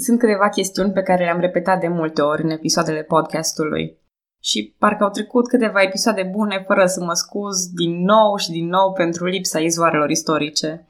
Sunt 0.00 0.18
câteva 0.18 0.48
chestiuni 0.48 0.92
pe 0.92 1.02
care 1.02 1.24
le-am 1.24 1.40
repetat 1.40 1.80
de 1.80 1.88
multe 1.88 2.22
ori 2.22 2.42
în 2.42 2.50
episoadele 2.50 3.02
podcastului. 3.02 3.98
Și 4.42 4.74
parcă 4.78 5.04
au 5.04 5.10
trecut 5.10 5.48
câteva 5.48 5.82
episoade 5.82 6.22
bune 6.32 6.64
fără 6.66 6.86
să 6.86 7.04
mă 7.04 7.12
scuz 7.12 7.66
din 7.66 8.04
nou 8.04 8.36
și 8.36 8.50
din 8.50 8.66
nou 8.66 8.92
pentru 8.92 9.26
lipsa 9.26 9.58
izvoarelor 9.58 10.10
istorice. 10.10 10.86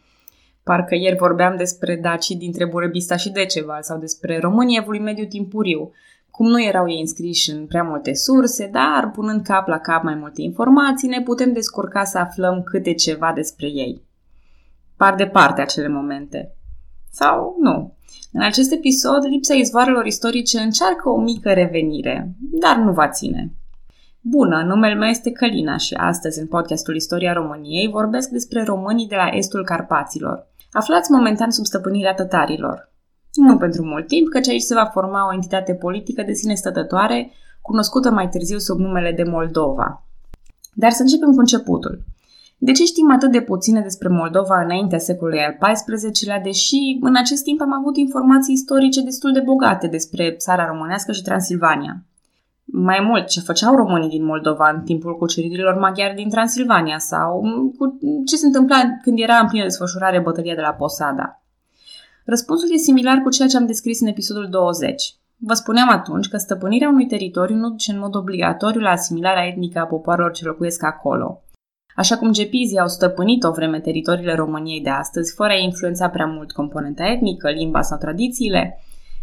Parcă 0.62 0.94
ieri 0.94 1.16
vorbeam 1.16 1.56
despre 1.56 1.96
dacii 1.96 2.36
dintre 2.36 2.66
Burebista 2.66 3.16
și 3.16 3.30
Deceval 3.30 3.82
sau 3.82 3.98
despre 3.98 4.38
românii 4.38 4.78
evului 4.78 5.00
mediu 5.00 5.24
timpuriu, 5.24 5.92
cum 6.30 6.46
nu 6.46 6.62
erau 6.62 6.90
ei 6.90 7.00
înscriși 7.00 7.50
în 7.50 7.66
prea 7.66 7.82
multe 7.82 8.14
surse, 8.14 8.66
dar 8.66 9.10
punând 9.14 9.42
cap 9.42 9.66
la 9.66 9.78
cap 9.78 10.02
mai 10.02 10.14
multe 10.14 10.42
informații, 10.42 11.08
ne 11.08 11.22
putem 11.22 11.52
descurca 11.52 12.04
să 12.04 12.18
aflăm 12.18 12.62
câte 12.62 12.94
ceva 12.94 13.32
despre 13.34 13.66
ei. 13.66 14.02
Par 14.96 15.14
departe 15.14 15.60
acele 15.60 15.88
momente. 15.88 16.54
Sau 17.10 17.56
nu. 17.58 17.94
În 18.32 18.42
acest 18.42 18.72
episod, 18.72 19.24
lipsa 19.24 19.54
izvoarelor 19.54 20.06
istorice 20.06 20.58
încearcă 20.58 21.08
o 21.08 21.20
mică 21.20 21.52
revenire, 21.52 22.34
dar 22.38 22.76
nu 22.76 22.92
va 22.92 23.08
ține. 23.08 23.52
Bună, 24.20 24.62
numele 24.62 24.94
meu 24.94 25.08
este 25.08 25.30
Călina 25.30 25.76
și 25.76 25.94
astăzi 25.94 26.40
în 26.40 26.46
podcastul 26.46 26.94
Istoria 26.94 27.32
României 27.32 27.88
vorbesc 27.88 28.28
despre 28.28 28.62
românii 28.62 29.08
de 29.08 29.14
la 29.14 29.26
estul 29.32 29.64
Carpaților. 29.64 30.46
Aflați 30.72 31.10
momentan 31.10 31.50
sub 31.50 31.64
stăpânirea 31.64 32.14
tătarilor. 32.14 32.92
Nu 33.34 33.56
pentru 33.56 33.84
mult 33.84 34.06
timp, 34.06 34.28
căci 34.28 34.48
aici 34.48 34.62
se 34.62 34.74
va 34.74 34.84
forma 34.84 35.26
o 35.28 35.32
entitate 35.32 35.74
politică 35.74 36.22
de 36.22 36.32
sine 36.32 36.54
stătătoare, 36.54 37.30
cunoscută 37.60 38.10
mai 38.10 38.28
târziu 38.28 38.58
sub 38.58 38.78
numele 38.78 39.12
de 39.12 39.22
Moldova. 39.22 40.04
Dar 40.74 40.90
să 40.90 41.02
începem 41.02 41.30
cu 41.30 41.38
începutul. 41.38 42.04
De 42.62 42.72
ce 42.72 42.84
știm 42.84 43.10
atât 43.10 43.30
de 43.30 43.40
puține 43.40 43.80
despre 43.80 44.08
Moldova 44.08 44.62
înaintea 44.62 44.98
secolului 44.98 45.40
al 45.40 45.74
XIV-lea, 45.74 46.40
deși 46.40 46.98
în 47.00 47.16
acest 47.16 47.42
timp 47.42 47.60
am 47.60 47.72
avut 47.72 47.96
informații 47.96 48.54
istorice 48.54 49.02
destul 49.02 49.32
de 49.32 49.40
bogate 49.40 49.86
despre 49.86 50.30
țara 50.30 50.66
românească 50.66 51.12
și 51.12 51.22
Transilvania? 51.22 52.04
Mai 52.64 53.00
mult, 53.08 53.26
ce 53.26 53.40
făceau 53.40 53.76
românii 53.76 54.08
din 54.08 54.24
Moldova 54.24 54.70
în 54.70 54.82
timpul 54.82 55.16
cuceririlor 55.16 55.78
maghiari 55.78 56.14
din 56.14 56.28
Transilvania 56.28 56.98
sau 56.98 57.40
cu 57.78 57.98
ce 58.26 58.36
se 58.36 58.46
întâmpla 58.46 58.76
când 59.02 59.18
era 59.18 59.36
în 59.36 59.48
plină 59.48 59.64
desfășurare 59.64 60.20
bătălia 60.20 60.54
de 60.54 60.60
la 60.60 60.72
Posada? 60.72 61.42
Răspunsul 62.24 62.68
e 62.72 62.76
similar 62.76 63.18
cu 63.18 63.30
ceea 63.30 63.48
ce 63.48 63.56
am 63.56 63.66
descris 63.66 64.00
în 64.00 64.06
episodul 64.06 64.48
20. 64.50 65.14
Vă 65.36 65.54
spuneam 65.54 65.88
atunci 65.88 66.28
că 66.28 66.36
stăpânirea 66.36 66.88
unui 66.88 67.06
teritoriu 67.06 67.56
nu 67.56 67.70
duce 67.70 67.92
în 67.92 67.98
mod 67.98 68.14
obligatoriu 68.14 68.80
la 68.80 68.90
asimilarea 68.90 69.46
etnică 69.46 69.78
a 69.78 69.84
popoarelor 69.84 70.32
ce 70.32 70.44
locuiesc 70.44 70.84
acolo. 70.84 71.42
Așa 71.96 72.16
cum 72.16 72.32
gepizii 72.32 72.78
au 72.78 72.88
stăpânit 72.88 73.42
o 73.42 73.50
vreme 73.50 73.80
teritoriile 73.80 74.34
României 74.34 74.80
de 74.80 74.90
astăzi, 74.90 75.34
fără 75.34 75.52
a 75.52 75.56
influența 75.56 76.08
prea 76.08 76.26
mult 76.26 76.52
componenta 76.52 77.06
etnică, 77.06 77.50
limba 77.50 77.82
sau 77.82 77.98
tradițiile, 77.98 78.80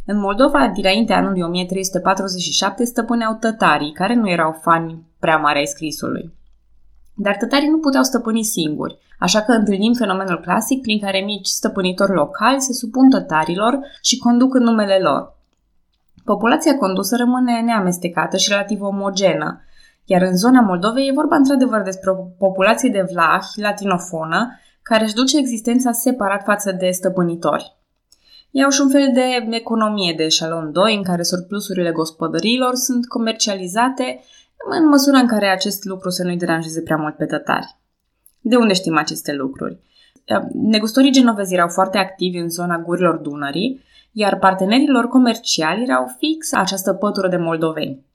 în 0.09 0.19
Moldova, 0.19 0.71
dinainte 0.73 1.13
anului 1.13 1.41
1347, 1.41 2.83
stăpâneau 2.83 3.37
tătarii, 3.39 3.91
care 3.91 4.15
nu 4.15 4.29
erau 4.29 4.59
fani 4.61 5.05
prea 5.19 5.37
mari 5.37 5.57
ai 5.57 5.65
scrisului. 5.65 6.33
Dar 7.13 7.35
tătarii 7.35 7.69
nu 7.69 7.77
puteau 7.77 8.03
stăpâni 8.03 8.43
singuri, 8.43 8.97
așa 9.19 9.41
că 9.41 9.51
întâlnim 9.51 9.93
fenomenul 9.93 10.39
clasic 10.39 10.81
prin 10.81 10.99
care 10.99 11.19
mici 11.19 11.47
stăpânitori 11.47 12.13
locali 12.13 12.61
se 12.61 12.73
supun 12.73 13.09
tătarilor 13.09 13.79
și 14.01 14.17
conduc 14.17 14.53
în 14.53 14.63
numele 14.63 14.97
lor. 14.97 15.35
Populația 16.23 16.77
condusă 16.77 17.15
rămâne 17.15 17.61
neamestecată 17.61 18.37
și 18.37 18.49
relativ 18.49 18.81
omogenă, 18.81 19.61
iar 20.09 20.21
în 20.21 20.37
zona 20.37 20.61
Moldovei 20.61 21.07
e 21.07 21.19
vorba 21.21 21.35
într-adevăr 21.35 21.81
despre 21.81 22.09
o 22.09 22.15
populație 22.15 22.89
de 22.89 23.05
vlahi 23.11 23.61
latinofonă 23.61 24.59
care 24.81 25.03
își 25.03 25.13
duce 25.13 25.37
existența 25.37 25.91
separat 25.91 26.43
față 26.43 26.71
de 26.71 26.89
stăpânitori. 26.89 27.75
E 28.51 28.69
și 28.69 28.81
un 28.81 28.89
fel 28.89 29.11
de 29.13 29.47
economie 29.49 30.13
de 30.17 30.23
eșalon 30.23 30.71
2 30.71 30.95
în 30.95 31.03
care 31.03 31.23
surplusurile 31.23 31.91
gospodăriilor 31.91 32.75
sunt 32.75 33.07
comercializate 33.07 34.23
în 34.69 34.87
măsura 34.87 35.17
în 35.17 35.27
care 35.27 35.47
acest 35.47 35.83
lucru 35.83 36.09
să 36.09 36.23
nu-i 36.23 36.37
deranjeze 36.37 36.81
prea 36.81 36.97
mult 36.97 37.15
pe 37.15 37.25
tătari. 37.25 37.75
De 38.41 38.55
unde 38.55 38.73
știm 38.73 38.97
aceste 38.97 39.33
lucruri? 39.33 39.79
Negustorii 40.53 41.11
genovezi 41.11 41.53
erau 41.53 41.67
foarte 41.67 41.97
activi 41.97 42.37
în 42.37 42.49
zona 42.49 42.77
gurilor 42.77 43.15
Dunării, 43.15 43.83
iar 44.11 44.37
partenerii 44.37 44.87
lor 44.87 45.07
comerciali 45.07 45.83
erau 45.83 46.15
fix 46.17 46.53
această 46.53 46.93
pătură 46.93 47.27
de 47.27 47.37
moldoveni. 47.37 48.05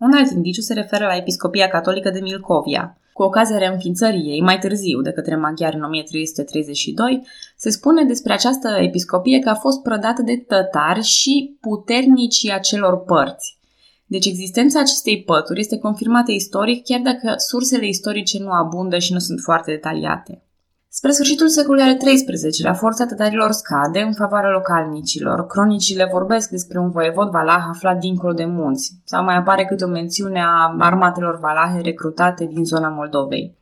Un 0.00 0.12
alt 0.12 0.30
indiciu 0.30 0.60
se 0.60 0.74
referă 0.74 1.06
la 1.06 1.16
Episcopia 1.16 1.68
Catolică 1.68 2.10
de 2.10 2.20
Milcovia. 2.20 2.98
Cu 3.12 3.22
ocazia 3.22 3.58
reînființării 3.58 4.30
ei, 4.30 4.40
mai 4.40 4.58
târziu, 4.58 5.00
de 5.00 5.10
către 5.10 5.36
maghiari 5.36 5.76
în 5.76 5.82
1332, 5.82 7.26
se 7.56 7.70
spune 7.70 8.04
despre 8.04 8.32
această 8.32 8.68
episcopie 8.68 9.38
că 9.38 9.48
a 9.48 9.54
fost 9.54 9.82
prădată 9.82 10.22
de 10.22 10.36
tătari 10.36 11.02
și 11.02 11.56
puternicii 11.60 12.52
acelor 12.52 13.04
părți. 13.04 13.58
Deci 14.06 14.26
existența 14.26 14.80
acestei 14.80 15.22
pături 15.22 15.60
este 15.60 15.78
confirmată 15.78 16.32
istoric, 16.32 16.84
chiar 16.84 17.00
dacă 17.00 17.34
sursele 17.36 17.86
istorice 17.86 18.38
nu 18.38 18.50
abundă 18.50 18.98
și 18.98 19.12
nu 19.12 19.18
sunt 19.18 19.40
foarte 19.40 19.70
detaliate. 19.70 20.42
Spre 20.92 21.10
sfârșitul 21.10 21.48
secolului 21.48 21.88
al 21.88 21.96
XIII-lea, 21.96 22.74
forța 22.74 23.06
tătarilor 23.06 23.50
scade 23.50 24.00
în 24.00 24.12
favoarea 24.12 24.50
localnicilor. 24.50 25.46
Cronicile 25.46 26.08
vorbesc 26.12 26.50
despre 26.50 26.78
un 26.78 26.90
voievod 26.90 27.30
valah 27.30 27.62
aflat 27.68 27.98
dincolo 27.98 28.32
de 28.32 28.44
munți, 28.44 28.92
sau 29.04 29.24
mai 29.24 29.36
apare 29.36 29.64
câte 29.64 29.84
o 29.84 29.88
mențiune 29.88 30.40
a 30.40 30.74
armatelor 30.78 31.38
valahe 31.38 31.80
recrutate 31.80 32.44
din 32.44 32.64
zona 32.64 32.88
Moldovei. 32.88 33.56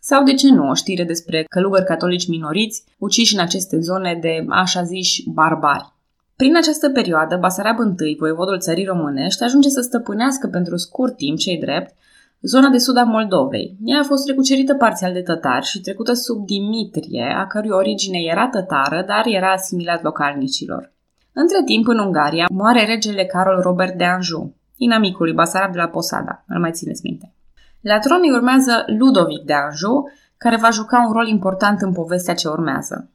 Sau, 0.00 0.22
de 0.22 0.34
ce 0.34 0.52
nu, 0.52 0.68
o 0.68 0.74
știre 0.74 1.04
despre 1.04 1.44
călugări 1.48 1.84
catolici 1.84 2.28
minoriți, 2.28 2.84
uciși 2.98 3.34
în 3.34 3.40
aceste 3.40 3.80
zone 3.80 4.18
de 4.20 4.44
așa 4.48 4.82
ziși 4.82 5.30
barbari. 5.30 5.92
Prin 6.36 6.56
această 6.56 6.90
perioadă, 6.90 7.36
Basarab 7.36 7.78
I, 8.00 8.16
voievodul 8.18 8.58
țării 8.58 8.84
românești, 8.84 9.42
ajunge 9.42 9.68
să 9.68 9.80
stăpânească 9.80 10.46
pentru 10.46 10.76
scurt 10.76 11.16
timp, 11.16 11.38
cei 11.38 11.58
drept, 11.58 11.94
zona 12.42 12.68
de 12.68 12.78
sud 12.78 12.96
a 12.96 13.02
Moldovei. 13.02 13.76
Ea 13.84 13.98
a 13.98 14.04
fost 14.04 14.26
recucerită 14.26 14.74
parțial 14.74 15.12
de 15.12 15.22
tătari 15.22 15.66
și 15.66 15.80
trecută 15.80 16.12
sub 16.12 16.46
Dimitrie, 16.46 17.34
a 17.38 17.46
cărui 17.46 17.70
origine 17.70 18.18
era 18.18 18.48
tătară, 18.48 19.04
dar 19.06 19.22
era 19.26 19.52
asimilat 19.52 20.02
localnicilor. 20.02 20.92
Între 21.32 21.62
timp, 21.64 21.86
în 21.88 21.98
Ungaria, 21.98 22.46
moare 22.52 22.84
regele 22.84 23.24
Carol 23.24 23.60
Robert 23.60 23.94
de 23.94 24.04
Anjou, 24.04 24.54
inamicul 24.76 25.24
lui 25.24 25.34
Basarab 25.34 25.72
de 25.72 25.78
la 25.78 25.86
Posada, 25.86 26.44
îl 26.48 26.60
mai 26.60 26.72
țineți 26.72 27.00
minte. 27.04 27.32
La 27.80 27.98
tron 27.98 28.20
îi 28.22 28.32
urmează 28.32 28.84
Ludovic 28.86 29.44
de 29.44 29.52
Anjou, 29.52 30.10
care 30.36 30.56
va 30.56 30.70
juca 30.70 31.04
un 31.06 31.12
rol 31.12 31.28
important 31.28 31.80
în 31.80 31.92
povestea 31.92 32.34
ce 32.34 32.48
urmează. 32.48 33.10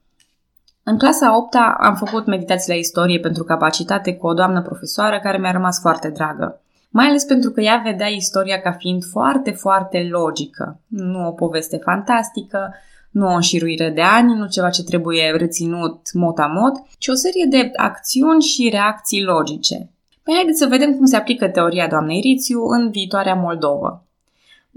În 0.83 0.97
clasa 0.97 1.37
8 1.37 1.55
am 1.77 1.95
făcut 1.95 2.25
meditații 2.25 2.71
la 2.71 2.77
istorie 2.77 3.19
pentru 3.19 3.43
capacitate 3.43 4.15
cu 4.15 4.27
o 4.27 4.33
doamnă 4.33 4.61
profesoară 4.61 5.19
care 5.19 5.37
mi-a 5.37 5.51
rămas 5.51 5.79
foarte 5.79 6.09
dragă 6.09 6.59
mai 6.97 7.07
ales 7.07 7.23
pentru 7.23 7.51
că 7.51 7.61
ea 7.61 7.81
vedea 7.83 8.07
istoria 8.07 8.61
ca 8.61 8.71
fiind 8.71 9.03
foarte, 9.11 9.51
foarte 9.51 10.07
logică. 10.11 10.79
Nu 10.87 11.27
o 11.27 11.31
poveste 11.31 11.77
fantastică, 11.77 12.73
nu 13.11 13.27
o 13.27 13.33
înșiruire 13.33 13.89
de 13.89 14.01
ani, 14.01 14.37
nu 14.37 14.47
ceva 14.47 14.69
ce 14.69 14.83
trebuie 14.83 15.31
reținut 15.37 16.13
mot-a-mot, 16.13 16.73
ci 16.97 17.07
o 17.07 17.13
serie 17.13 17.45
de 17.49 17.71
acțiuni 17.75 18.41
și 18.41 18.69
reacții 18.69 19.23
logice. 19.23 19.89
Păi 20.23 20.33
haideți 20.33 20.59
să 20.59 20.65
vedem 20.65 20.95
cum 20.95 21.05
se 21.05 21.15
aplică 21.15 21.47
teoria 21.47 21.87
doamnei 21.87 22.19
Rițiu 22.19 22.61
în 22.65 22.89
viitoarea 22.91 23.35
Moldovă. 23.35 24.05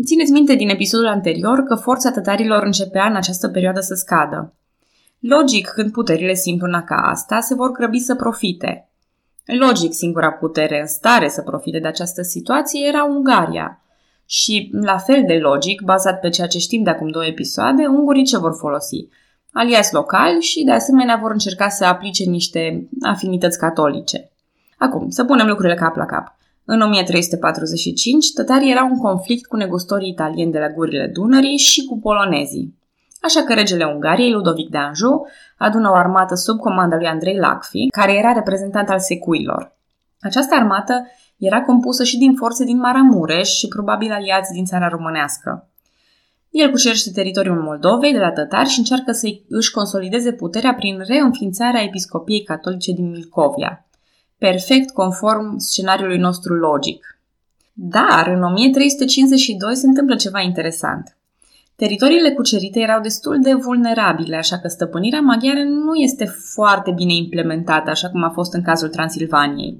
Țineți 0.05 0.33
minte 0.33 0.55
din 0.55 0.69
episodul 0.69 1.07
anterior 1.07 1.63
că 1.63 1.75
forța 1.75 2.11
tătarilor 2.11 2.63
începea 2.63 3.07
în 3.07 3.17
această 3.17 3.49
perioadă 3.49 3.81
să 3.81 3.95
scadă. 3.95 4.53
Logic, 5.19 5.69
când 5.69 5.93
puterile 5.93 6.35
simt 6.35 6.63
una 6.63 6.83
ca 6.83 6.97
asta, 6.97 7.41
se 7.41 7.55
vor 7.55 7.71
grăbi 7.71 7.99
să 7.99 8.15
profite. 8.15 8.88
Logic, 9.57 9.93
singura 9.93 10.31
putere 10.31 10.81
în 10.81 10.87
stare 10.87 11.29
să 11.29 11.43
profite 11.43 11.79
de 11.79 11.87
această 11.87 12.23
situație 12.23 12.87
era 12.87 13.05
Ungaria. 13.05 13.83
Și, 14.27 14.71
la 14.73 14.99
fel 14.99 15.25
de 15.27 15.35
logic, 15.35 15.81
bazat 15.81 16.21
pe 16.21 16.29
ceea 16.29 16.47
ce 16.47 16.59
știm 16.59 16.83
de 16.83 16.91
acum 16.91 17.09
două 17.09 17.27
episoade, 17.27 17.87
ungurii 17.87 18.25
ce 18.25 18.39
vor 18.39 18.57
folosi? 18.59 19.09
Aliați 19.53 19.95
locali 19.95 20.41
și, 20.41 20.65
de 20.65 20.73
asemenea, 20.73 21.19
vor 21.23 21.31
încerca 21.31 21.69
să 21.69 21.85
aplice 21.85 22.25
niște 22.25 22.89
afinități 23.03 23.59
catolice. 23.59 24.31
Acum, 24.79 25.11
să 25.11 25.25
punem 25.25 25.47
lucrurile 25.47 25.75
cap 25.75 25.97
la 25.97 26.05
cap. 26.05 26.37
În 26.65 26.81
1345, 26.81 28.33
tătarii 28.33 28.71
erau 28.71 28.89
un 28.91 28.99
conflict 28.99 29.47
cu 29.47 29.57
negustorii 29.57 30.09
italieni 30.09 30.53
de 30.53 30.59
la 30.59 30.69
gurile 30.69 31.11
Dunării 31.13 31.57
și 31.57 31.85
cu 31.85 31.99
polonezii. 31.99 32.78
Așa 33.21 33.43
că 33.43 33.55
regele 33.55 33.85
Ungariei, 33.85 34.33
Ludovic 34.33 34.69
de 34.69 34.79
Anjou, 34.79 35.29
adună 35.57 35.91
o 35.91 35.95
armată 35.95 36.35
sub 36.35 36.59
comanda 36.59 36.97
lui 36.97 37.07
Andrei 37.07 37.37
Lacfi, 37.37 37.87
care 37.91 38.13
era 38.15 38.33
reprezentant 38.33 38.89
al 38.89 38.99
secuilor. 38.99 39.77
Această 40.21 40.55
armată 40.55 41.07
era 41.37 41.63
compusă 41.63 42.05
și 42.05 42.19
din 42.19 42.35
forțe 42.35 42.65
din 42.65 42.79
Maramureș 42.79 43.49
și 43.49 43.69
probabil 43.69 44.13
aliați 44.13 44.53
din 44.53 44.65
țara 44.65 44.89
românească. 44.89 45.69
El 46.51 46.71
cucerește 46.71 47.11
teritoriul 47.11 47.63
Moldovei 47.63 48.13
de 48.13 48.19
la 48.19 48.31
tătari 48.31 48.69
și 48.69 48.79
încearcă 48.79 49.13
să 49.13 49.29
își 49.49 49.71
consolideze 49.71 50.33
puterea 50.33 50.75
prin 50.75 51.03
reînființarea 51.07 51.83
episcopiei 51.83 52.43
catolice 52.43 52.93
din 52.93 53.11
Milcovia, 53.11 53.87
perfect 54.39 54.91
conform 54.91 55.59
scenariului 55.59 56.19
nostru 56.19 56.55
logic. 56.55 57.21
Dar, 57.73 58.27
în 58.27 58.43
1352 58.43 59.77
se 59.77 59.87
întâmplă 59.87 60.17
ceva 60.17 60.41
interesant. 60.41 61.18
Teritoriile 61.83 62.31
cucerite 62.31 62.81
erau 62.81 63.01
destul 63.01 63.39
de 63.43 63.55
vulnerabile, 63.55 64.37
așa 64.37 64.59
că 64.59 64.69
stăpânirea 64.69 65.21
maghiară 65.21 65.63
nu 65.63 65.95
este 65.95 66.25
foarte 66.55 66.91
bine 66.91 67.15
implementată, 67.15 67.91
așa 67.91 68.11
cum 68.11 68.23
a 68.23 68.31
fost 68.31 68.53
în 68.55 68.63
cazul 68.63 68.89
Transilvaniei. 68.89 69.79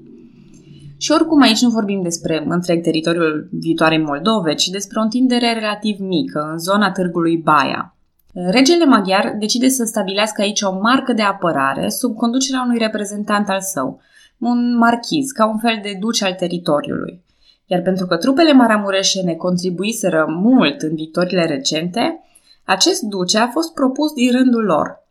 Și 0.97 1.11
oricum 1.11 1.41
aici 1.41 1.61
nu 1.61 1.69
vorbim 1.69 2.01
despre 2.01 2.43
întreg 2.47 2.83
teritoriul 2.83 3.49
viitoarei 3.51 4.03
Moldove, 4.03 4.53
ci 4.53 4.67
despre 4.67 4.99
o 4.99 5.01
întindere 5.01 5.53
relativ 5.53 5.99
mică, 5.99 6.49
în 6.51 6.57
zona 6.57 6.91
târgului 6.91 7.37
Baia. 7.37 7.95
Regele 8.33 8.85
maghiar 8.85 9.35
decide 9.39 9.67
să 9.67 9.83
stabilească 9.83 10.41
aici 10.41 10.61
o 10.61 10.79
marcă 10.79 11.13
de 11.13 11.21
apărare 11.21 11.89
sub 11.89 12.15
conducerea 12.15 12.63
unui 12.65 12.77
reprezentant 12.77 13.49
al 13.49 13.61
său, 13.61 14.01
un 14.37 14.77
marchiz, 14.77 15.31
ca 15.31 15.47
un 15.47 15.57
fel 15.57 15.79
de 15.81 15.97
duce 15.99 16.25
al 16.25 16.33
teritoriului. 16.33 17.23
Iar 17.71 17.81
pentru 17.81 18.05
că 18.05 18.17
trupele 18.17 18.53
maramureșene 18.53 19.33
contribuiseră 19.33 20.25
mult 20.29 20.81
în 20.81 20.95
victoriile 20.95 21.45
recente, 21.45 22.23
acest 22.63 23.01
duce 23.01 23.37
a 23.37 23.47
fost 23.47 23.73
propus 23.73 24.13
din 24.13 24.31
rândul 24.31 24.63
lor. 24.63 25.07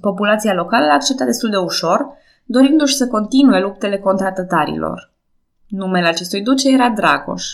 Populația 0.00 0.54
locală 0.54 0.86
l-a 0.86 0.92
acceptat 0.92 1.26
destul 1.26 1.50
de 1.50 1.56
ușor, 1.56 2.06
dorindu-și 2.44 2.96
să 2.96 3.06
continue 3.06 3.60
luptele 3.60 3.98
contra 3.98 4.32
tătarilor. 4.32 5.12
Numele 5.68 6.06
acestui 6.06 6.42
duce 6.42 6.72
era 6.72 6.88
Dragoș. 6.88 7.44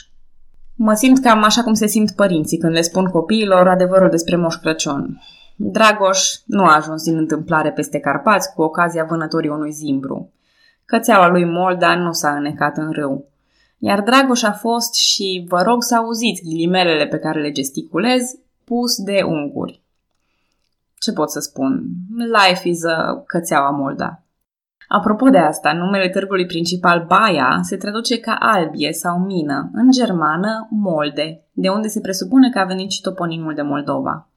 Mă 0.76 0.94
simt 0.94 1.22
cam 1.22 1.42
așa 1.42 1.62
cum 1.62 1.74
se 1.74 1.86
simt 1.86 2.10
părinții 2.10 2.58
când 2.58 2.72
le 2.72 2.80
spun 2.80 3.04
copiilor 3.04 3.68
adevărul 3.68 4.10
despre 4.10 4.36
Moș 4.36 4.54
Crăciun. 4.54 5.20
Dragoș 5.56 6.20
nu 6.46 6.64
a 6.64 6.74
ajuns 6.74 7.02
din 7.02 7.16
întâmplare 7.16 7.72
peste 7.72 7.98
Carpați 7.98 8.54
cu 8.54 8.62
ocazia 8.62 9.04
vânătorii 9.04 9.50
unui 9.50 9.70
zimbru. 9.70 10.32
Cățeaua 10.84 11.28
lui 11.28 11.44
Moldan 11.44 12.02
nu 12.02 12.12
s-a 12.12 12.30
înecat 12.30 12.76
în 12.76 12.90
râu. 12.90 13.32
Iar 13.86 14.02
Dragoș 14.02 14.42
a 14.42 14.52
fost 14.52 14.94
și, 14.94 15.46
vă 15.48 15.62
rog 15.62 15.82
să 15.82 15.94
auziți 15.96 16.42
ghilimelele 16.42 17.06
pe 17.06 17.18
care 17.18 17.40
le 17.40 17.50
gesticulez, 17.50 18.22
pus 18.64 19.02
de 19.02 19.22
unguri. 19.26 19.82
Ce 20.98 21.12
pot 21.12 21.30
să 21.30 21.40
spun? 21.40 21.84
Life 22.16 22.68
is 22.68 22.84
a 22.84 23.22
cățeaua 23.26 23.70
Molda. 23.70 24.22
Apropo 24.88 25.28
de 25.28 25.38
asta, 25.38 25.72
numele 25.72 26.08
târgului 26.08 26.46
principal 26.46 27.04
Baia 27.06 27.60
se 27.62 27.76
traduce 27.76 28.20
ca 28.20 28.36
albie 28.40 28.92
sau 28.92 29.18
mină, 29.18 29.70
în 29.72 29.90
germană 29.90 30.68
molde, 30.70 31.44
de 31.52 31.68
unde 31.68 31.88
se 31.88 32.00
presupune 32.00 32.50
că 32.50 32.58
a 32.58 32.64
venit 32.64 32.90
și 32.90 33.00
toponimul 33.00 33.54
de 33.54 33.62
Moldova. 33.62 34.28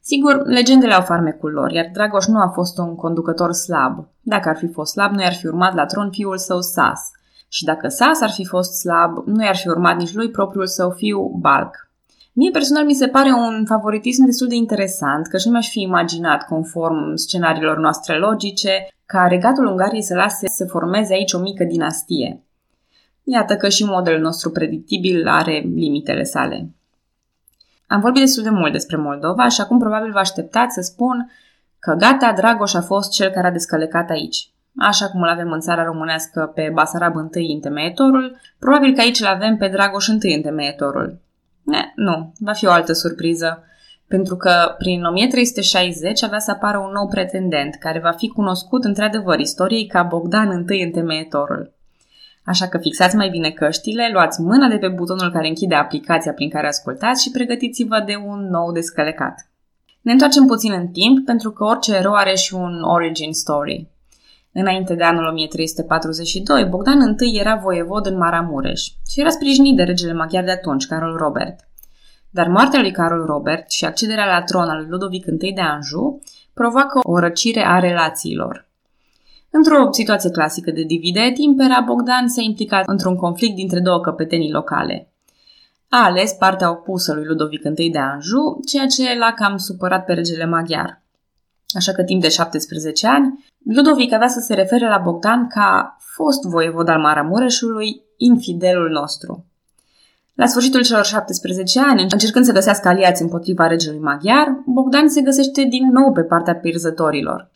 Sigur, 0.00 0.46
legendele 0.46 0.94
au 0.94 1.02
farmecul 1.02 1.50
lor, 1.50 1.70
iar 1.70 1.90
Dragoș 1.92 2.26
nu 2.26 2.40
a 2.40 2.48
fost 2.48 2.78
un 2.78 2.94
conducător 2.94 3.52
slab. 3.52 4.08
Dacă 4.20 4.48
ar 4.48 4.56
fi 4.56 4.68
fost 4.68 4.92
slab, 4.92 5.12
nu 5.12 5.22
i-ar 5.22 5.34
fi 5.34 5.46
urmat 5.46 5.74
la 5.74 5.86
tron 5.86 6.10
fiul 6.10 6.38
său 6.38 6.60
Sas. 6.60 7.10
Și 7.52 7.64
dacă 7.64 7.88
Sas 7.88 8.20
ar 8.20 8.30
fi 8.30 8.44
fost 8.44 8.72
slab, 8.72 9.26
nu 9.26 9.44
i-ar 9.44 9.56
fi 9.56 9.68
urmat 9.68 9.96
nici 9.96 10.12
lui 10.12 10.30
propriul 10.30 10.66
său 10.66 10.90
fiu 10.90 11.20
Balc. 11.40 11.90
Mie 12.32 12.50
personal 12.50 12.84
mi 12.84 12.94
se 12.94 13.08
pare 13.08 13.30
un 13.30 13.64
favoritism 13.66 14.24
destul 14.24 14.48
de 14.48 14.54
interesant, 14.54 15.26
că 15.26 15.38
nu 15.44 15.50
mi-aș 15.50 15.68
fi 15.68 15.80
imaginat, 15.80 16.46
conform 16.46 17.14
scenariilor 17.14 17.78
noastre 17.78 18.18
logice, 18.18 18.88
ca 19.06 19.26
regatul 19.26 19.66
Ungariei 19.66 20.02
să 20.02 20.14
lase 20.14 20.46
să 20.46 20.66
formeze 20.66 21.12
aici 21.12 21.32
o 21.32 21.38
mică 21.38 21.64
dinastie. 21.64 22.42
Iată 23.22 23.56
că 23.56 23.68
și 23.68 23.84
modelul 23.84 24.20
nostru 24.20 24.50
predictibil 24.50 25.28
are 25.28 25.58
limitele 25.74 26.22
sale. 26.22 26.70
Am 27.86 28.00
vorbit 28.00 28.22
destul 28.22 28.42
de 28.42 28.50
mult 28.50 28.72
despre 28.72 28.96
Moldova 28.96 29.48
și 29.48 29.60
acum 29.60 29.78
probabil 29.78 30.12
vă 30.12 30.18
așteptați 30.18 30.74
să 30.74 30.80
spun 30.80 31.30
că 31.78 31.94
gata, 31.98 32.32
Dragoș 32.32 32.74
a 32.74 32.80
fost 32.80 33.10
cel 33.10 33.30
care 33.30 33.46
a 33.46 33.50
descălecat 33.52 34.10
aici. 34.10 34.50
Așa 34.82 35.08
cum 35.08 35.22
îl 35.22 35.28
avem 35.28 35.52
în 35.52 35.60
țara 35.60 35.84
românească 35.84 36.52
pe 36.54 36.70
Basarab 36.74 37.14
I 37.34 37.52
întemeietorul, 37.52 38.36
probabil 38.58 38.94
că 38.94 39.00
aici 39.00 39.20
îl 39.20 39.26
avem 39.26 39.56
pe 39.56 39.68
Dragoș 39.68 40.06
I 40.06 40.34
întemeietorul. 40.34 41.18
Ne, 41.62 41.92
nu, 41.94 42.32
va 42.38 42.52
fi 42.52 42.66
o 42.66 42.70
altă 42.70 42.92
surpriză, 42.92 43.64
pentru 44.08 44.36
că 44.36 44.74
prin 44.78 45.04
1360 45.04 46.22
avea 46.22 46.38
să 46.38 46.50
apară 46.50 46.78
un 46.78 46.90
nou 46.92 47.08
pretendent, 47.08 47.74
care 47.74 47.98
va 47.98 48.10
fi 48.10 48.28
cunoscut 48.28 48.84
într-adevăr 48.84 49.38
istoriei 49.38 49.86
ca 49.86 50.02
Bogdan 50.02 50.66
I 50.68 50.82
întemeietorul. 50.82 51.72
Așa 52.44 52.66
că 52.66 52.78
fixați 52.78 53.16
mai 53.16 53.28
bine 53.28 53.50
căștile, 53.50 54.10
luați 54.12 54.40
mâna 54.40 54.68
de 54.68 54.76
pe 54.76 54.88
butonul 54.88 55.30
care 55.30 55.48
închide 55.48 55.74
aplicația 55.74 56.32
prin 56.32 56.50
care 56.50 56.66
ascultați 56.66 57.22
și 57.22 57.30
pregătiți-vă 57.30 58.02
de 58.06 58.14
un 58.26 58.48
nou 58.50 58.72
descălecat. 58.72 59.48
Ne 60.00 60.12
întoarcem 60.12 60.46
puțin 60.46 60.72
în 60.72 60.88
timp 60.88 61.24
pentru 61.24 61.50
că 61.50 61.64
orice 61.64 61.94
erou 61.94 62.12
are 62.12 62.34
și 62.34 62.54
un 62.54 62.82
origin 62.82 63.32
story. 63.32 63.88
Înainte 64.52 64.94
de 64.94 65.04
anul 65.04 65.26
1342, 65.26 66.64
Bogdan 66.64 67.16
I 67.18 67.38
era 67.38 67.54
voievod 67.56 68.06
în 68.06 68.16
Maramureș 68.16 68.82
și 68.82 69.20
era 69.20 69.30
sprijinit 69.30 69.76
de 69.76 69.82
regele 69.82 70.12
maghiar 70.12 70.44
de 70.44 70.50
atunci, 70.50 70.86
Carol 70.86 71.16
Robert. 71.16 71.68
Dar 72.30 72.48
moartea 72.48 72.80
lui 72.80 72.90
Carol 72.90 73.24
Robert 73.26 73.70
și 73.70 73.84
accederea 73.84 74.26
la 74.26 74.42
tron 74.42 74.68
al 74.68 74.76
lui 74.76 74.88
Ludovic 74.88 75.26
I 75.40 75.52
de 75.52 75.60
Anjou 75.60 76.22
provoacă 76.54 77.00
o 77.02 77.18
răcire 77.18 77.66
a 77.66 77.78
relațiilor. 77.78 78.68
Într-o 79.50 79.92
situație 79.92 80.30
clasică 80.30 80.70
de 80.70 80.82
divide 80.82 81.20
et 81.20 81.38
impera, 81.38 81.80
Bogdan 81.86 82.28
s-a 82.28 82.42
implicat 82.42 82.84
într-un 82.86 83.16
conflict 83.16 83.54
dintre 83.54 83.80
două 83.80 84.00
căpetenii 84.00 84.52
locale. 84.52 85.12
A 85.88 86.04
ales 86.04 86.32
partea 86.32 86.70
opusă 86.70 87.14
lui 87.14 87.24
Ludovic 87.24 87.62
I 87.76 87.90
de 87.90 87.98
Anjou, 87.98 88.60
ceea 88.66 88.86
ce 88.86 89.18
l-a 89.18 89.32
cam 89.32 89.56
supărat 89.56 90.04
pe 90.04 90.12
regele 90.12 90.44
maghiar. 90.44 91.02
Așa 91.72 91.92
că 91.92 92.02
timp 92.02 92.20
de 92.20 92.28
17 92.28 93.06
ani, 93.06 93.44
Ludovic 93.64 94.12
avea 94.12 94.28
să 94.28 94.40
se 94.40 94.54
refere 94.54 94.88
la 94.88 94.98
Bogdan 94.98 95.46
ca 95.46 95.96
fost 95.98 96.42
voievod 96.42 96.88
al 96.88 97.00
Maramureșului, 97.00 98.02
infidelul 98.16 98.90
nostru. 98.90 99.44
La 100.34 100.46
sfârșitul 100.46 100.82
celor 100.82 101.04
17 101.04 101.80
ani, 101.80 102.06
încercând 102.10 102.44
să 102.44 102.52
găsească 102.52 102.88
aliați 102.88 103.22
împotriva 103.22 103.66
regelui 103.66 103.98
maghiar, 103.98 104.62
Bogdan 104.66 105.08
se 105.08 105.20
găsește 105.20 105.62
din 105.62 105.90
nou 105.90 106.12
pe 106.12 106.22
partea 106.22 106.54
pirzătorilor. 106.54 107.50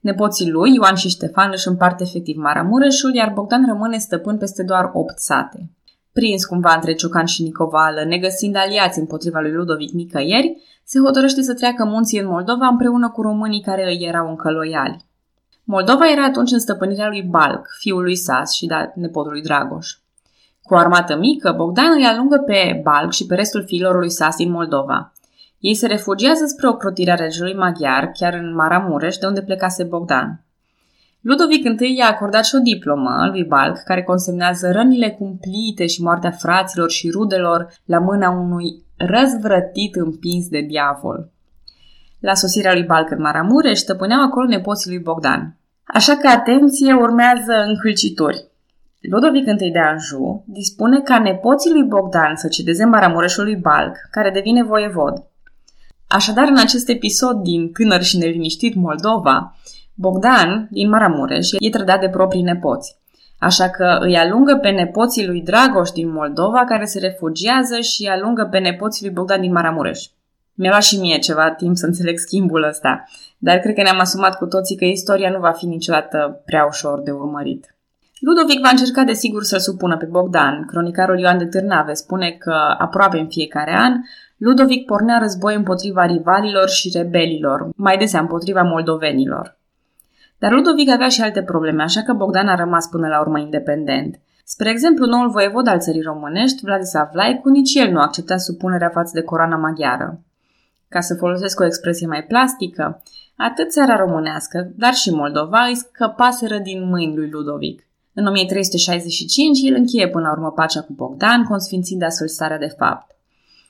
Nepoții 0.00 0.50
lui, 0.50 0.74
Ioan 0.74 0.94
și 0.94 1.08
Ștefan, 1.08 1.50
își 1.52 1.68
împart 1.68 2.00
efectiv 2.00 2.36
Maramureșul, 2.36 3.14
iar 3.14 3.32
Bogdan 3.34 3.66
rămâne 3.66 3.98
stăpân 3.98 4.38
peste 4.38 4.62
doar 4.62 4.90
8 4.92 5.18
sate. 5.18 5.70
Prins 6.18 6.44
cumva 6.44 6.74
între 6.74 6.94
Ciocan 6.94 7.24
și 7.24 7.42
Nicovală, 7.42 8.04
negăsind 8.04 8.56
aliați 8.56 8.98
împotriva 8.98 9.40
lui 9.40 9.52
Ludovic 9.52 9.90
nicăieri, 9.90 10.62
se 10.84 10.98
hotărăște 10.98 11.42
să 11.42 11.54
treacă 11.54 11.84
munții 11.84 12.18
în 12.18 12.26
Moldova 12.26 12.66
împreună 12.66 13.10
cu 13.10 13.22
românii 13.22 13.60
care 13.60 13.84
îi 13.84 14.06
erau 14.06 14.28
încă 14.28 14.50
loiali. 14.50 15.04
Moldova 15.64 16.10
era 16.10 16.24
atunci 16.24 16.50
în 16.50 16.58
stăpânirea 16.58 17.08
lui 17.08 17.22
Balc, 17.22 17.66
fiul 17.78 18.02
lui 18.02 18.16
Sas 18.16 18.52
și 18.52 18.66
da, 18.66 18.92
nepotului 18.94 19.42
Dragoș. 19.42 19.92
Cu 20.62 20.74
o 20.74 20.76
armată 20.76 21.16
mică, 21.16 21.54
Bogdan 21.56 21.92
îi 21.96 22.04
alungă 22.04 22.38
pe 22.38 22.80
Balc 22.82 23.12
și 23.12 23.26
pe 23.26 23.34
restul 23.34 23.64
fiilor 23.64 23.98
lui 23.98 24.10
Sas 24.10 24.36
din 24.36 24.50
Moldova. 24.50 25.12
Ei 25.58 25.74
se 25.74 25.86
refugiază 25.86 26.44
spre 26.46 26.68
ocrotirea 26.68 27.14
regelui 27.14 27.54
maghiar, 27.54 28.10
chiar 28.18 28.34
în 28.34 28.54
Maramureș, 28.54 29.16
de 29.16 29.26
unde 29.26 29.42
plecase 29.42 29.84
Bogdan. 29.84 30.45
Ludovic 31.28 31.80
I 31.80 31.96
i-a 31.96 32.08
acordat 32.08 32.44
și 32.44 32.54
o 32.54 32.58
diplomă 32.58 33.28
lui 33.30 33.44
Balc, 33.44 33.78
care 33.78 34.02
consemnează 34.02 34.70
rănile 34.70 35.10
cumplite 35.10 35.86
și 35.86 36.02
moartea 36.02 36.30
fraților 36.30 36.90
și 36.90 37.10
rudelor 37.10 37.68
la 37.84 37.98
mâna 37.98 38.30
unui 38.30 38.84
răzvrătit 38.96 39.94
împins 39.94 40.48
de 40.48 40.60
diavol. 40.60 41.30
La 42.20 42.34
sosirea 42.34 42.72
lui 42.72 42.82
Balc 42.82 43.10
în 43.10 43.20
Maramureș 43.20 43.78
stăpâneau 43.78 44.22
acolo 44.22 44.48
nepoții 44.48 44.90
lui 44.90 44.98
Bogdan. 44.98 45.56
Așa 45.84 46.16
că, 46.16 46.28
atenție, 46.28 46.92
urmează 46.92 47.52
încălcituri. 47.66 48.44
Ludovic 49.00 49.46
I 49.46 49.70
de 49.70 49.78
Anjou 49.78 50.44
dispune 50.46 51.00
ca 51.00 51.18
nepoții 51.18 51.72
lui 51.72 51.84
Bogdan 51.84 52.36
să 52.36 52.48
cedeze 52.48 52.84
Maramureșul 52.84 53.44
lui 53.44 53.56
Balc, 53.56 53.96
care 54.10 54.30
devine 54.30 54.62
voievod. 54.62 55.22
Așadar, 56.08 56.48
în 56.48 56.58
acest 56.58 56.88
episod 56.88 57.36
din 57.42 57.72
Tânăr 57.72 58.02
și 58.02 58.18
neliniștit 58.18 58.74
Moldova, 58.74 59.56
Bogdan, 59.98 60.68
din 60.70 60.88
Maramureș, 60.88 61.48
e 61.58 61.70
trădat 61.70 62.00
de 62.00 62.08
proprii 62.08 62.42
nepoți. 62.42 62.96
Așa 63.38 63.68
că 63.68 63.98
îi 64.00 64.16
alungă 64.16 64.58
pe 64.62 64.70
nepoții 64.70 65.26
lui 65.26 65.42
Dragoș 65.42 65.90
din 65.90 66.12
Moldova, 66.12 66.64
care 66.64 66.84
se 66.84 66.98
refugiază 66.98 67.80
și 67.80 68.06
alungă 68.06 68.48
pe 68.50 68.58
nepoții 68.58 69.04
lui 69.04 69.14
Bogdan 69.14 69.40
din 69.40 69.52
Maramureș. 69.52 70.00
Mi-a 70.54 70.70
luat 70.70 70.82
și 70.82 71.00
mie 71.00 71.18
ceva 71.18 71.50
timp 71.50 71.76
să 71.76 71.86
înțeleg 71.86 72.18
schimbul 72.18 72.62
ăsta, 72.62 73.04
dar 73.38 73.58
cred 73.58 73.74
că 73.74 73.82
ne-am 73.82 74.00
asumat 74.00 74.36
cu 74.36 74.46
toții 74.46 74.76
că 74.76 74.84
istoria 74.84 75.30
nu 75.30 75.38
va 75.38 75.50
fi 75.50 75.66
niciodată 75.66 76.42
prea 76.44 76.64
ușor 76.64 77.02
de 77.02 77.10
urmărit. 77.10 77.74
Ludovic 78.20 78.60
va 78.60 78.68
încerca 78.68 79.02
desigur 79.02 79.42
să-l 79.42 79.58
supună 79.58 79.96
pe 79.96 80.04
Bogdan. 80.04 80.66
Cronicarul 80.66 81.18
Ioan 81.18 81.38
de 81.38 81.46
Târnave 81.46 81.92
spune 81.92 82.30
că 82.30 82.74
aproape 82.78 83.18
în 83.18 83.28
fiecare 83.28 83.74
an 83.76 83.92
Ludovic 84.36 84.84
pornea 84.86 85.18
război 85.18 85.54
împotriva 85.54 86.04
rivalilor 86.04 86.68
și 86.68 86.92
rebelilor, 86.94 87.68
mai 87.76 87.96
desea 87.96 88.20
împotriva 88.20 88.62
moldovenilor. 88.62 89.56
Dar 90.38 90.52
Ludovic 90.52 90.90
avea 90.90 91.08
și 91.08 91.22
alte 91.22 91.42
probleme, 91.42 91.82
așa 91.82 92.02
că 92.02 92.12
Bogdan 92.12 92.48
a 92.48 92.54
rămas 92.54 92.86
până 92.86 93.08
la 93.08 93.20
urmă 93.20 93.38
independent. 93.38 94.20
Spre 94.44 94.70
exemplu, 94.70 95.06
noul 95.06 95.30
voievod 95.30 95.66
al 95.66 95.80
țării 95.80 96.00
românești, 96.00 96.64
Vladislav 96.64 97.08
Laicu, 97.12 97.48
nici 97.48 97.74
el 97.74 97.90
nu 97.92 98.00
accepta 98.00 98.36
supunerea 98.36 98.88
față 98.88 99.10
de 99.14 99.22
coroana 99.22 99.56
maghiară. 99.56 100.20
Ca 100.88 101.00
să 101.00 101.14
folosesc 101.14 101.60
o 101.60 101.64
expresie 101.64 102.06
mai 102.06 102.22
plastică, 102.22 103.02
atât 103.36 103.70
țara 103.70 103.96
românească, 103.96 104.70
dar 104.76 104.94
și 104.94 105.10
Moldova 105.10 105.60
îi 105.68 105.74
scăpaseră 105.74 106.58
din 106.58 106.88
mâini 106.88 107.16
lui 107.16 107.30
Ludovic. 107.30 107.86
În 108.14 108.26
1365 108.26 109.58
el 109.62 109.74
încheie 109.74 110.08
până 110.08 110.26
la 110.26 110.32
urmă 110.32 110.50
pacea 110.50 110.80
cu 110.80 110.92
Bogdan, 110.92 111.44
consfințind 111.44 112.02
astfel 112.02 112.28
starea 112.28 112.58
de 112.58 112.74
fapt. 112.78 113.10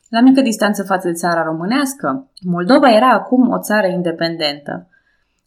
La 0.09 0.21
mică 0.21 0.41
distanță 0.41 0.83
față 0.83 1.09
de 1.09 1.15
țara 1.15 1.43
românească, 1.43 2.31
Moldova 2.43 2.93
era 2.93 3.11
acum 3.11 3.51
o 3.51 3.59
țară 3.59 3.87
independentă. 3.87 4.89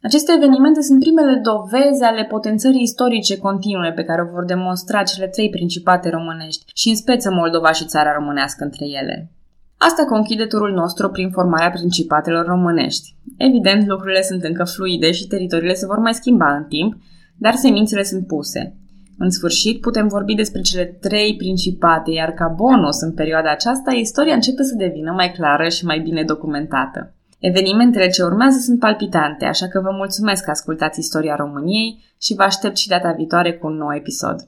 Aceste 0.01 0.33
evenimente 0.35 0.81
sunt 0.81 0.99
primele 0.99 1.41
doveze 1.49 2.05
ale 2.05 2.23
potențării 2.23 2.81
istorice 2.81 3.37
continue 3.37 3.91
pe 3.91 4.03
care 4.03 4.21
o 4.21 4.31
vor 4.33 4.45
demonstra 4.45 5.03
cele 5.03 5.27
trei 5.27 5.49
principate 5.49 6.09
românești 6.09 6.63
și 6.73 6.89
în 6.89 6.95
speță 6.95 7.31
Moldova 7.31 7.71
și 7.71 7.85
țara 7.85 8.13
românească 8.13 8.63
între 8.63 8.85
ele. 8.85 9.31
Asta 9.77 10.05
conchide 10.05 10.45
turul 10.45 10.71
nostru 10.71 11.09
prin 11.09 11.29
formarea 11.29 11.69
principatelor 11.69 12.45
românești. 12.45 13.15
Evident, 13.37 13.87
lucrurile 13.87 14.21
sunt 14.21 14.43
încă 14.43 14.63
fluide 14.63 15.11
și 15.11 15.27
teritoriile 15.27 15.73
se 15.73 15.85
vor 15.85 15.97
mai 15.97 16.13
schimba 16.13 16.55
în 16.55 16.63
timp, 16.63 16.93
dar 17.37 17.53
semințele 17.53 18.03
sunt 18.03 18.27
puse. 18.27 18.75
În 19.17 19.29
sfârșit, 19.29 19.81
putem 19.81 20.07
vorbi 20.07 20.35
despre 20.35 20.61
cele 20.61 20.85
trei 20.85 21.35
principate, 21.35 22.11
iar 22.11 22.31
ca 22.31 22.47
bonus 22.47 23.01
în 23.01 23.13
perioada 23.13 23.51
aceasta, 23.51 23.91
istoria 23.91 24.33
începe 24.33 24.63
să 24.63 24.75
devină 24.75 25.11
mai 25.11 25.31
clară 25.31 25.69
și 25.69 25.85
mai 25.85 25.99
bine 25.99 26.23
documentată. 26.23 27.13
Evenimentele 27.39 28.07
ce 28.07 28.23
urmează 28.23 28.57
sunt 28.59 28.79
palpitante, 28.79 29.45
așa 29.45 29.67
că 29.67 29.79
vă 29.79 29.91
mulțumesc 29.91 30.43
că 30.43 30.49
ascultați 30.49 30.99
istoria 30.99 31.35
României 31.35 32.03
și 32.21 32.33
vă 32.33 32.43
aștept 32.43 32.77
și 32.77 32.87
data 32.87 33.11
viitoare 33.11 33.53
cu 33.53 33.67
un 33.67 33.75
nou 33.75 33.95
episod. 33.95 34.47